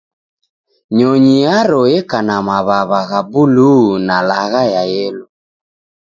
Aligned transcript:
Nyonyi 0.95 1.35
yaro 1.45 1.81
yeka 1.91 2.17
na 2.27 2.35
maw'aw'a 2.47 2.99
gha 3.09 3.21
buluu 3.31 3.83
na 4.07 4.15
lagha 4.29 4.63
ya 4.73 4.83
yelo 4.93 5.25